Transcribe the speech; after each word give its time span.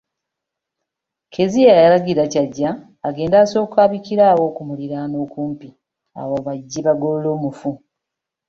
Kezia 1.33 1.73
yalagira 1.81 2.23
Kyajja 2.31 2.69
agende 3.07 3.35
asooke 3.43 3.77
abikire 3.85 4.23
abookumuliraano 4.31 5.15
okumpi 5.25 5.69
awo 6.21 6.35
bajje 6.45 6.79
bagolole 6.87 7.29
omuntu. 7.35 7.71